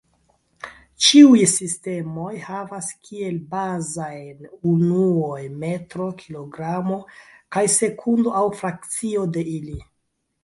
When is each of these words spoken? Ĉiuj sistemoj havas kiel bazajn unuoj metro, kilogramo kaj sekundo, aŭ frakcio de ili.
Ĉiuj 1.07 1.41
sistemoj 1.49 2.31
havas 2.45 2.87
kiel 3.09 3.35
bazajn 3.51 4.47
unuoj 4.71 5.43
metro, 5.65 6.07
kilogramo 6.23 6.99
kaj 7.57 7.63
sekundo, 7.75 8.33
aŭ 8.41 8.45
frakcio 8.63 9.27
de 9.37 9.45
ili. 9.61 9.77